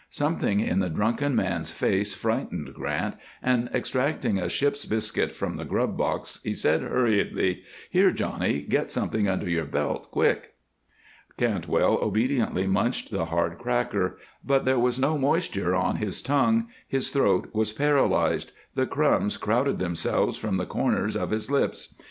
Something 0.09 0.61
in 0.61 0.79
the 0.79 0.89
drunken 0.89 1.35
man's 1.35 1.69
face 1.69 2.15
frightened 2.15 2.73
Grant 2.73 3.17
and, 3.39 3.69
extracting 3.71 4.39
a 4.39 4.49
ship's 4.49 4.87
biscuit 4.87 5.31
from 5.31 5.57
the 5.57 5.63
grub 5.63 5.95
box, 5.95 6.39
he 6.43 6.55
said, 6.55 6.81
hurriedly: 6.81 7.61
"Here, 7.91 8.09
Johnny. 8.11 8.61
Get 8.63 8.89
something 8.89 9.27
under 9.27 9.47
your 9.47 9.65
belt, 9.65 10.09
quick." 10.09 10.55
Cantwell 11.37 11.99
obediently 12.01 12.65
munched 12.65 13.11
the 13.11 13.25
hard 13.25 13.59
cracker, 13.59 14.17
but 14.43 14.65
there 14.65 14.79
was 14.79 14.97
no 14.97 15.19
moisture 15.19 15.75
on 15.75 15.97
his 15.97 16.23
tongue; 16.23 16.69
his 16.87 17.11
throat 17.11 17.51
was 17.53 17.71
paralyzed; 17.71 18.53
the 18.73 18.87
crumbs 18.87 19.37
crowded 19.37 19.77
themselves 19.77 20.35
from 20.35 20.55
the 20.55 20.65
corners 20.65 21.15
of 21.15 21.29
his 21.29 21.51
lips. 21.51 21.93